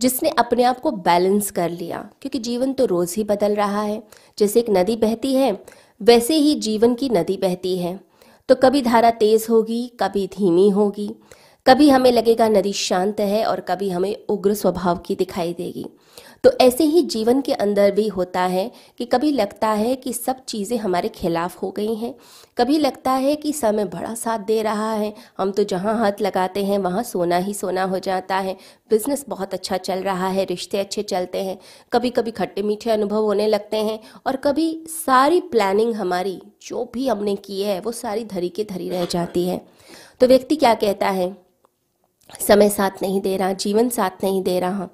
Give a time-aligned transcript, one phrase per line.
[0.00, 4.02] जिसने अपने आप को बैलेंस कर लिया, क्योंकि जीवन तो रोज ही बदल रहा है।
[4.38, 5.62] जैसे एक नदी बहती है,
[6.00, 8.00] वैसे ही जीवन की नदी बहती है।
[8.48, 11.10] तो कभी धारा तेज होगी, कभी धीमी होगी।
[11.66, 15.86] कभी हमें लगेगा नदी शांत है और कभी हमें उग्र स्वभाव की दिखाई देगी।
[16.44, 20.44] तो ऐसे ही जीवन के अंदर भी होता है कि कभी लगता है कि सब
[20.44, 22.14] चीज़ें हमारे खिलाफ हो गई हैं।
[22.58, 26.64] कभी लगता है कि समय बड़ा साथ दे रहा है। हम तो जहाँ हाथ लगाते
[26.64, 28.56] हैं, वहाँ सोना ही सोना हो जाता है।
[28.90, 31.58] बिज़नेस बहुत अच्छा चल रहा है, रिश्ते अच्छे चलते हैं।
[31.92, 37.08] कभी कभी खट्टे मीठे अनुभव होने लगते हैं और कभी सारी प्लानिंग हमारी, जो भी
[37.08, 39.66] हमने की है, वो सारी धरी के धरी रह जाती है।
[40.20, 41.36] तो व्यक्ति क्या कहता है?
[42.40, 44.88] समय साथ नहीं दे रहा, जीवन साथ नहीं दे रहा।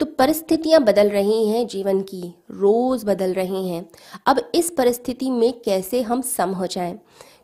[0.00, 3.90] तो परिस्थितियाँ बदल रही हैं, जीवन की रोज बदल रही हैं।
[4.26, 6.92] अब इस परिस्थिति में कैसे हम सम हो जाएँ?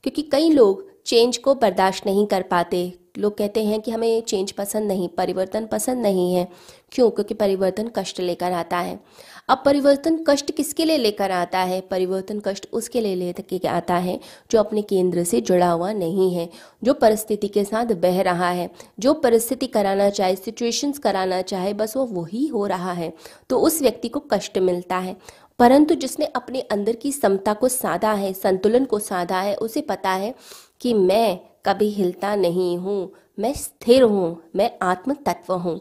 [0.03, 4.53] क्योंकि कई लोग चेंज को बर्दाश्त नहीं कर पाते। लोग कहते हैं कि हमें चेंज
[4.53, 6.49] पसंद नहीं, परिवर्तन पसंद नहीं है।
[6.93, 7.11] क्यों?
[7.11, 9.01] क्योंकि परिवर्तन कष्ट लेकर आता है।
[9.49, 11.81] अब परिवर्तन कष्ट किसके लिए लेकर आता है?
[11.81, 16.51] परिवर्तन कष्ट उसके लिए लेकर आता है जो अपने केंद्र से जुड़ा हुआ नहीं है,
[16.85, 21.97] जो परिस्थिति के साथ बह रहा है। जो परिस्थिति कराना चाहे सिचुएशंस कराना चाहे, बस
[21.97, 23.15] वो वही हो रहा है।
[23.49, 25.17] तो उस व्यक्ति को कष्ट मिलता है।
[25.59, 30.11] परंतु जिसने अपने अंदर की समता को साधा है, संतुलन को साधा है, उसे पता
[30.11, 30.35] है
[30.81, 35.81] कि मैं कभी हिलता नहीं हूँ। मैं स्थिर हूँ। मैं आत्म तत्व हूँ।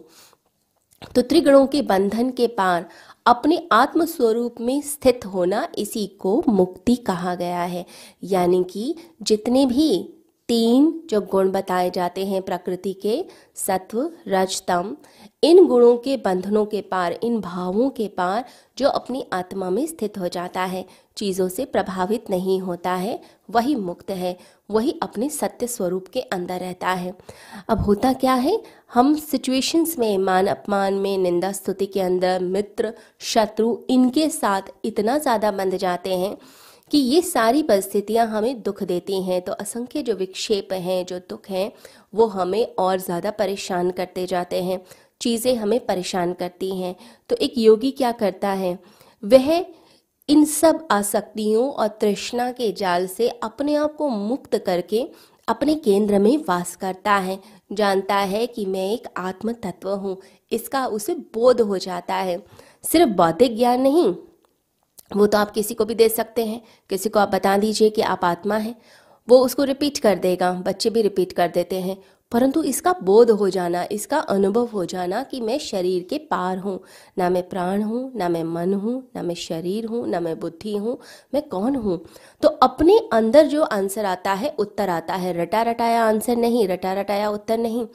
[1.16, 2.90] तो त्रिगुणों के बंधन के पार
[3.26, 7.86] अपने आत्म स्वरूप में स्थित होना इसी को मुक्ति कहा गया है।
[8.24, 10.15] यानी कि जितने भी
[10.48, 14.96] तीन जो गुण बताए जाते हैं प्रकृति के, सत्व, रजतम,
[15.44, 18.46] इन गुणों के बंधनों के पार, इन भावों के पार
[18.78, 20.86] जो अपनी आत्मा में स्थित हो जाता है,
[21.18, 24.38] चीज़ों से प्रभावित नहीं होता है, वही मुक्त है,
[24.72, 27.18] वही अपने सत्य स्वरूप के अंदर रहता है।
[27.70, 28.64] अब होता क्या है?
[28.94, 35.18] हम सिचुएशंस में, मान अपमान में, निंदा स्तुति के अंदर, मित्र, शत्रु, इनके साथ इतना
[35.18, 36.38] ज़्यादा बंध जाते हैं
[36.92, 41.50] कि ये सारी परिस्थितियाँ हमें दुख देती हैं तो असंख्य जो विक्षेप हैं, जो दुख
[41.50, 41.72] हैं,
[42.14, 44.80] वो हमें और ज़्यादा परेशान करते जाते हैं,
[45.22, 46.96] चीज़ें हमें परेशान करती हैं।
[47.30, 48.78] तो एक योगी क्या करता है?
[49.24, 49.66] वह
[50.30, 55.08] इन सब आसक्तियों और तृष्णा के जाल से अपने आप को मुक्त करके
[55.48, 57.40] अपने केंद्र में वास करता है।
[57.72, 60.18] जानता है कि मैं एक आत्म तत्व हूँ,
[60.52, 62.38] इसका उसे बोध हो जाता है।
[62.84, 64.14] सिर्फ़ बौद्धिक ज्ञान नहीं
[65.16, 68.02] वो तो आप किसी को भी दे सकते हैं। किसी को आप बता दीजिए कि
[68.02, 68.76] आप आत्मा हैं।
[69.30, 71.98] वो उसको रिपीट कर देगा, बच्चे भी रिपीट कर देते हैं।
[72.32, 76.80] परंतु इसका बोध हो जाना, इसका अनुभव हो जाना कि मैं शरीर के पार हूँ।
[77.18, 80.78] ना मैं प्राण हूँ, ना मैं मन हूँ, ना मैं शरीर हूँ, ना मैं बुद्धि
[80.78, 80.98] हूँ,
[81.34, 82.06] मैं कौन हूँ?
[82.42, 86.94] तो अपने अंदर जो आंसर आता है, उत्तर आता है। रटा रटाया आंसर नहीं, रटा
[86.94, 87.88] रटाया उत्तर नहीं,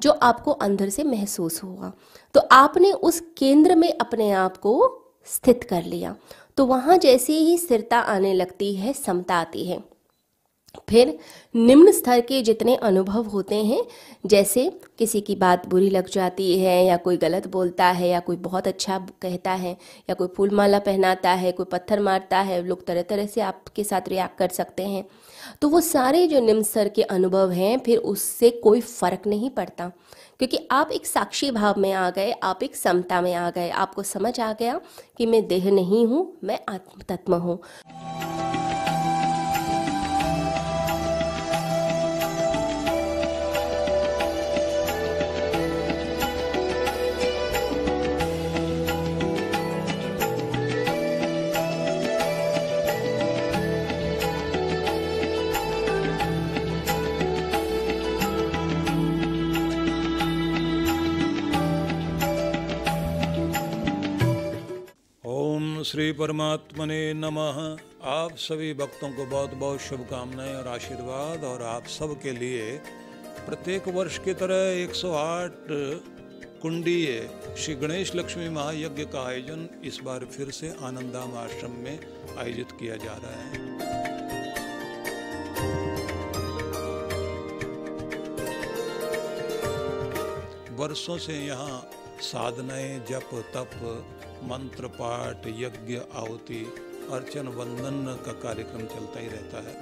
[0.00, 1.92] जो आपको अंदर से महसूस हुआ।
[2.34, 6.16] तो आपने उस केंद्र में अपने आप को स्थित कर लिया।
[6.58, 9.95] तो वहाँ जैसे ही स्थिरता आने लगती है समता आती है।
[10.88, 11.18] फिर
[11.56, 13.84] निम्न स्तर के जितने अनुभव होते हैं,
[14.26, 18.36] जैसे किसी की बात बुरी लग जाती है, या कोई गलत बोलता है, या कोई
[18.36, 19.72] बहुत अच्छा कहता है,
[20.10, 23.84] या कोई फूल माला पहनाता है, कोई पत्थर मारता है, लोग तरह तरह से आपके
[23.84, 25.08] साथ रिएक्ट कर सकते हैं।
[25.62, 29.92] तो वो सारे जो निम्न स्तर के अनुभव हैं, फिर उससे कोई फ़र्क नहीं पड़ता।
[30.38, 34.02] क्योंकि आप एक साक्षी भाव में आ गए, आप एक समता में आ गए, आपको
[34.02, 34.80] समझ आ गया
[35.16, 37.62] कि मैं देह नहीं हूँ, मैं आत्म तत्व हूँ।
[65.86, 67.58] श्री परमात्मने नमः।
[68.10, 72.62] आप सभी भक्तों को बहुत बहुत शुभकामनाएँ और आशीर्वाद और आप सब के लिए।
[73.46, 75.68] प्रत्येक वर्ष की तरह 108
[76.62, 77.06] कुंडीय
[77.58, 81.98] श्री गणेश लक्ष्मी महायज्ञ का आयोजन इस बार फिर से आनंदाम आश्रम में
[82.38, 83.64] आयोजित किया जा रहा है।
[90.76, 91.90] वर्षों से यहाँ
[92.20, 93.70] साधनाएँ जप तप,
[94.42, 96.72] मंत्र पाठ, यज्ञ आहुति,
[97.12, 99.74] अर्चन वंदन का कार्यक्रम चलता ही रहता है।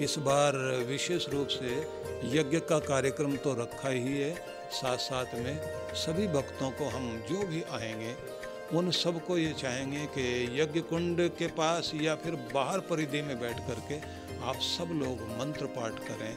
[0.00, 0.56] इस बार
[0.88, 1.76] विशेष रूप से
[2.24, 4.34] यज्ञ का कार्यक्रम तो रखा ही है।
[4.72, 5.60] साथ साथ में
[5.94, 8.31] सभी भक्तों को हम जो भी आएँगे
[8.74, 10.22] उन सबको ये चाहेंगे कि
[10.60, 13.98] यज्ञ कुंड के पास या फिर बाहर परिधि में बैठ करके
[14.44, 16.34] आप सब लोग मंत्र पाठ करें,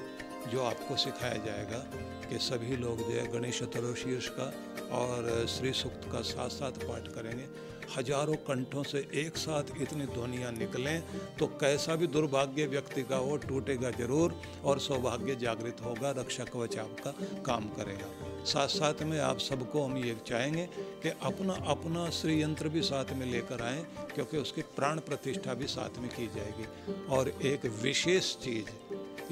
[0.51, 1.77] जो आपको सिखाया जाएगा
[2.29, 4.51] कि सभी लोग जो है गणेश चतुर्शीर्ष का
[4.91, 7.47] और श्री सूक्त का साथ साथ पाठ करेंगे।
[7.89, 11.01] हज़ारों कंठों से एक साथ इतनी ध्वनियाँ निकलें
[11.39, 14.35] तो कैसा भी दुर्भाग्य व्यक्ति का हो, टूटेगा ज़रूर
[14.65, 17.11] और सौभाग्य जागृत होगा, रक्षा कवच आपका
[17.41, 20.65] काम करेगा। साथ साथ में आप सबको हम ये चाहेंगे
[21.03, 23.85] कि अपना अपना श्री यंत्र भी साथ में लेकर आएँ,
[24.15, 26.67] क्योंकि उसकी प्राण प्रतिष्ठा भी साथ में की जाएगी।
[27.15, 28.69] और एक विशेष चीज़,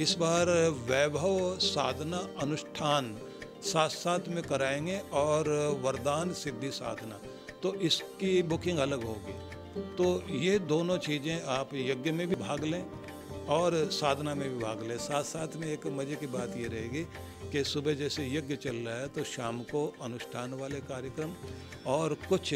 [0.01, 0.49] इस बार
[0.88, 3.15] वैभव साधना अनुष्ठान
[3.63, 5.49] साथ साथ में कराएँगे और
[5.83, 7.19] वरदान सिद्धि साधना।
[7.63, 9.33] तो इसकी बुकिंग अलग होगी।
[9.98, 10.06] तो
[10.38, 12.83] ये दोनों चीज़ें आप यज्ञ में भी भाग लें
[13.50, 17.04] और साधना में भी भाग लें। साथ साथ में एक मज़े की बात ये रहेगी
[17.51, 21.33] कि सुबह जैसे यज्ञ चल रहा है तो शाम को अनुष्ठान वाले कार्यक्रम
[21.88, 22.54] और कुछ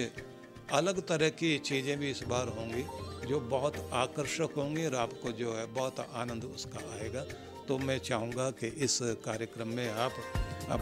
[0.73, 2.83] अलग तरह की चीज़ें भी इस बार होंगी
[3.27, 7.21] जो बहुत आकर्षक होंगी और आपको जो है बहुत आनंद उसका आएगा।
[7.67, 10.11] तो मैं चाहूँगा कि इस कार्यक्रम में आप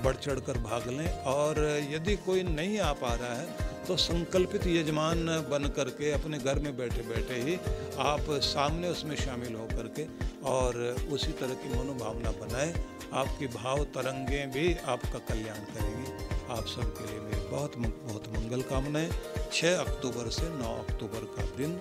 [0.03, 1.59] बढ़ चढ़ कर भाग लें और
[1.91, 6.75] यदि कोई नहीं आ पा रहा है तो संकल्पित यजमान बन करके अपने घर में
[6.77, 7.55] बैठे बैठे ही
[8.01, 10.05] आप सामने उसमें शामिल हो करके
[10.49, 10.77] और
[11.11, 12.73] उसी तरह की मनोभावना बनाएँ।
[13.13, 16.09] आपकी भाव तरंगें भी आपका कल्याण करेंगी।
[16.53, 19.09] आप सबके लिए मेरी बहुत बहुत मंगल कामनाएँ।
[19.53, 21.79] 6 अक्टूबर से 9 अक्टूबर का दिन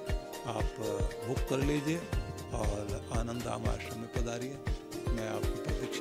[0.49, 0.77] आप
[1.27, 1.99] बुक कर लीजिए
[2.55, 4.57] और आनंद आम आश्रम में पधारिए।
[5.15, 5.94] मैं आपकी आपको